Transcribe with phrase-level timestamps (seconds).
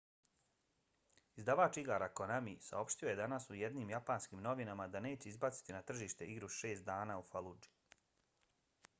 [1.41, 6.29] izdavač igara konami saopštio je danas u jednim japanskim novinama da neće izbaciti na tržište
[6.37, 7.73] igru šest dana u faludži